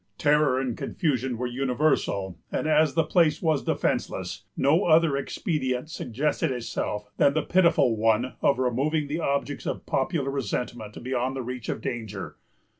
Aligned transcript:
Terror 0.17 0.59
and 0.59 0.75
confusion 0.75 1.37
were 1.37 1.45
universal; 1.45 2.39
and, 2.51 2.65
as 2.65 2.95
the 2.95 3.03
place 3.03 3.39
was 3.39 3.63
defenceless, 3.63 4.45
no 4.57 4.85
other 4.85 5.15
expedient 5.15 5.91
suggested 5.91 6.49
itself 6.49 7.11
than 7.17 7.35
the 7.35 7.43
pitiful 7.43 7.95
one 7.95 8.33
of 8.41 8.57
removing 8.57 9.05
the 9.07 9.19
objects 9.19 9.67
of 9.67 9.85
popular 9.85 10.31
resentment 10.31 11.03
beyond 11.03 11.37
reach 11.45 11.69
of 11.69 11.81
danger. 11.81 12.37